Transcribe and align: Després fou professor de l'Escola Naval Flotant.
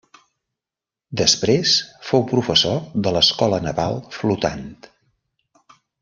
Després 1.21 1.73
fou 2.07 2.25
professor 2.33 2.81
de 3.07 3.13
l'Escola 3.17 3.59
Naval 3.69 3.99
Flotant. 4.19 4.65